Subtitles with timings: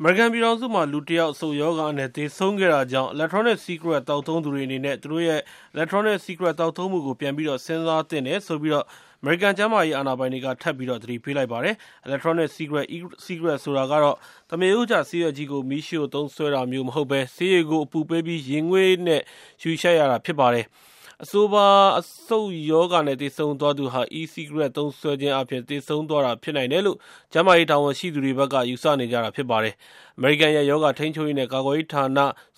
[0.00, 5.40] အမေရိကန်ပြည်ထောင်စုမှာ လူတယောက် အဆုတ်ရောဂါနဲ့ သေဆုံးခဲ့တာကြောင့် Electronic Cigarette သောက်သုံးသူတွေအနေနဲ့ သူတို့ရဲ့
[5.74, 8.84] Electronic Cigarette သောက်သုံးမှုကို ပြန်ပြီးတော့ စဉ်းစားသင့်တယ်လို့
[9.20, 11.74] အမေရိကန် ကျန်းမာရေးအာဏာပိုင်တွေက ထပ်ပြီးတော့ သတိပေးလိုက်ပါတယ်။
[12.06, 14.16] Electronic Cigarette (e-cigarette) ဆိုတာကတော့
[14.50, 19.22] သမားရိုးကျ ဆေးရွက်ကြီးကို မီးရှို့သုံးစွဲတာမျိုး မဟုတ်ဘဲ ဆေးရည်ကို အပူပေးပြီး ရေငွေ့နဲ့
[19.60, 20.66] ရှုရှိုက်ရတာ ဖြစ်ပါတယ်။
[21.24, 21.66] အဆိုပါ
[22.00, 26.96] အဆုတ်ရောဂါနဲ့သေဆုံးသွားသူဟာ e-cigarette သုံးစွဲခြင်းအားဖြင့်သေဆုံးသွားတာဖြစ်နိုင်တယ်လို့
[27.32, 29.74] ကျန်းမာရေးတာဝန်ရှိသူတွေဘက်ကယူဆနေကြတာဖြစ်ပါတယ်။
[30.18, 32.04] အမေရိကန်ရဲ့ရောဂါထိန်းချုပ်ရေးနဲ့ကာကွယ်ရေးဌာန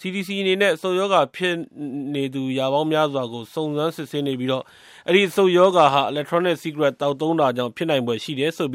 [0.00, 1.54] (CDC) အနေနဲ့အဆုတ်ရောဂါဖြစ်
[2.14, 4.50] နေသူရာပေါင်းများစွာကိုစုံစမ်းစစ်ဆေးနေပြီး
[5.06, 8.70] အဲဒီအဆုတ်ရောဂါဟာ Electronic Cigarette သောက်သုံးတာကြောင့်ဖြစ်နိုင်ဖွယ်ရှိတယ်လို့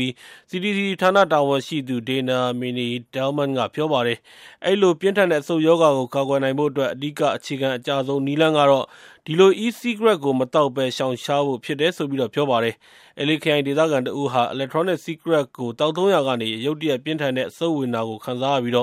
[0.50, 4.18] CDC ဌာနတာဝန်ရှိသူ Dana Mene-Delman ကပြောပါတယ်။
[4.66, 8.86] အဲဒီလိုပြင်းထန်တဲ့အဆုတ်ရောဂါကိုကာကွယ်နိုင်ဖို့အတွက်အဓိကအခြေခံအကျဆုံးနည်းလမ်းကတော့
[9.28, 12.76] ဒီလို e-cigarette ကို မသောက်ဘဲ ရှောင်ရှားဖို့ဖြစ်တယ်လို့ ပြောပါတယ်။
[13.26, 18.76] LA ခရိုင် ဒေသခံတဦးဟာ Electronic Cigarette ကို သောက်သုံးရာကနေ ရုတ်တရက် ပြင်းထန်တဲ့ အဆုတ်ဝေဒနာကို ခံစားရပြီး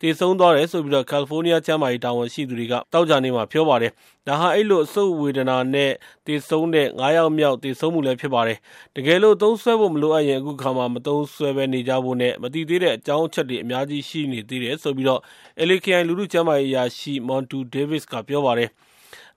[0.00, 3.92] သေဆုံးသွားတယ်လို့ ကယ်လီဖိုးနီးယား ကျန်းမာရေး တာဝန်ရှိသူတွေက သောကြာနေ့မှာ ပြောပါတယ်။
[4.26, 5.90] ဒါဟာ အဲဒီလို အဆုတ်ဝေဒနာနဲ့
[6.26, 8.58] သေဆုံးတဲ့၅ယောက်မြောက် သေဆုံးမှုလည်း ဖြစ်ပါတယ်။
[8.96, 15.20] တကယ်လို့ သုံးစွဲဖို့ မလိုအပ်ရင် အခုအခါမှာ မသုံးစွဲဘဲနေကြဖို့နဲ့ မသိသေးတဲ့ အကြောင်းအချက်တွေ အများကြီး ရှိနေသေးတယ်လို့
[15.66, 18.70] LA ခရိုင် လူထုကျန်းမာရေးအရာရှိ Montu Davis က ပြောပါတယ်။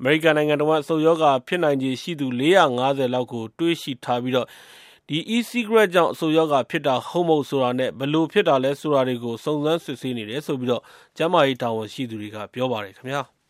[0.03, 10.81] အမေရိကန်နိုင်ငံတဝန်း အဆုတ်ရောဂါဖြစ်နိုင်ခြေရှိသူ ၄၅၀ လောက်ကို တွေ့ရှိထားပြီး e-cigarette ကြောင့် အဆုတ်ရောဂါဖြစ်တာ ဟုတ်မဟုတ်ဆိုတာနဲ့ ဘယ်လိုဖြစ်တာလဲဆိုတာတွေကို စုံစမ်းစစ်ဆေးနေတယ်လို့
[11.17, 13.23] ကျန်းမာရေးတာဝန်ရှိသူတွေက ပြောပါတယ်ခင်ဗျာ။